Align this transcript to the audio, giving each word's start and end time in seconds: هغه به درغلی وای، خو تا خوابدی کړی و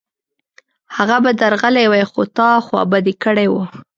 هغه 0.95 1.17
به 1.23 1.31
درغلی 1.41 1.85
وای، 1.91 2.03
خو 2.11 2.21
تا 2.37 2.47
خوابدی 2.67 3.13
کړی 3.23 3.47
و 3.51 3.55